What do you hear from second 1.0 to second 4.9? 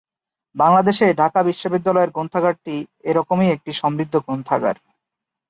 ঢাকা বিশ্ববিদ্যালয়ের গ্রন্থাগারটি এরকমই একটি সমৃদ্ধ গ্রন্থাগার।